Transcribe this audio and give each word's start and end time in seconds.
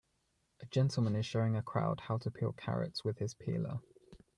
A 0.61 0.65
gentleman 0.65 1.15
is 1.15 1.27
showing 1.27 1.55
a 1.55 1.61
crowd 1.61 1.99
how 1.99 2.17
to 2.17 2.31
peel 2.31 2.53
carrots 2.53 3.03
with 3.05 3.19
his 3.19 3.35
peeler. 3.35 3.81